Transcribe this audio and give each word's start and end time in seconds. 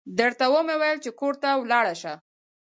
درته 0.19 0.45
و 0.49 0.55
مې 0.67 0.75
ويل 0.81 0.97
چې 1.05 1.11
کور 1.19 1.33
ته 1.41 1.49
ولاړه 1.61 1.95
شه. 2.01 2.13